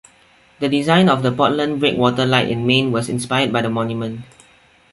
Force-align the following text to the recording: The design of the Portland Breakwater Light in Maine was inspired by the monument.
The 0.59 0.67
design 0.67 1.09
of 1.09 1.21
the 1.21 1.31
Portland 1.31 1.79
Breakwater 1.79 2.25
Light 2.25 2.49
in 2.49 2.65
Maine 2.65 2.91
was 2.91 3.07
inspired 3.07 3.53
by 3.53 3.61
the 3.61 3.69
monument. 3.69 4.21